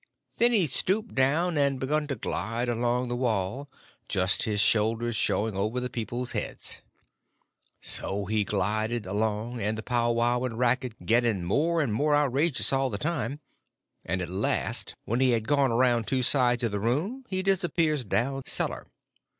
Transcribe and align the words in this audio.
Then 0.39 0.51
he 0.51 0.65
stooped 0.65 1.13
down 1.13 1.59
and 1.59 1.79
begun 1.79 2.07
to 2.07 2.15
glide 2.15 2.67
along 2.67 3.07
the 3.07 3.15
wall, 3.15 3.69
just 4.09 4.45
his 4.45 4.59
shoulders 4.59 5.15
showing 5.15 5.55
over 5.55 5.79
the 5.79 5.91
people's 5.91 6.31
heads. 6.31 6.81
So 7.81 8.25
he 8.25 8.43
glided 8.43 9.05
along, 9.05 9.61
and 9.61 9.77
the 9.77 9.83
powwow 9.83 10.41
and 10.41 10.57
racket 10.57 11.05
getting 11.05 11.43
more 11.43 11.81
and 11.83 11.93
more 11.93 12.15
outrageous 12.15 12.73
all 12.73 12.89
the 12.89 12.97
time; 12.97 13.41
and 14.03 14.23
at 14.23 14.29
last, 14.29 14.95
when 15.05 15.19
he 15.19 15.33
had 15.33 15.47
gone 15.47 15.71
around 15.71 16.07
two 16.07 16.23
sides 16.23 16.63
of 16.63 16.71
the 16.71 16.79
room, 16.79 17.23
he 17.29 17.43
disappears 17.43 18.03
down 18.03 18.41
cellar. 18.47 18.87